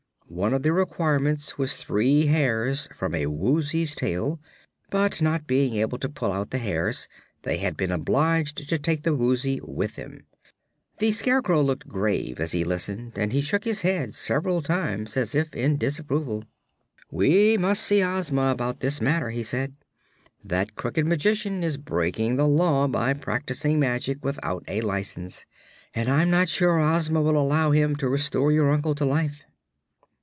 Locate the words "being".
5.45-5.75